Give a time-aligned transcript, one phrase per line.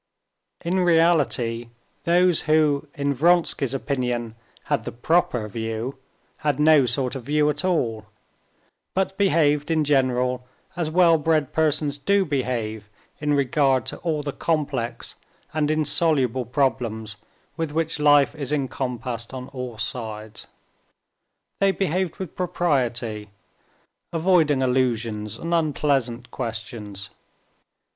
[0.65, 1.67] In reality,
[2.05, 5.95] those who in Vronsky's opinion had the "proper" view
[6.37, 8.07] had no sort of view at all,
[8.95, 10.43] but behaved in general
[10.75, 15.17] as well bred persons do behave in regard to all the complex
[15.53, 17.15] and insoluble problems
[17.55, 20.47] with which life is encompassed on all sides;
[21.59, 23.29] they behaved with propriety,
[24.11, 27.11] avoiding allusions and unpleasant questions.